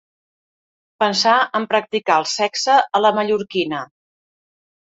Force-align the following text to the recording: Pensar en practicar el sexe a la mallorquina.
Pensar 1.03 1.33
en 1.59 1.69
practicar 1.75 2.17
el 2.23 2.27
sexe 2.31 2.79
a 2.81 3.03
la 3.07 3.15
mallorquina. 3.19 3.83